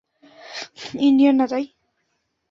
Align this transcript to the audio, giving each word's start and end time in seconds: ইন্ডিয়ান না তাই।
ইন্ডিয়ান 1.01 1.35
না 1.39 1.45
তাই। 1.51 1.65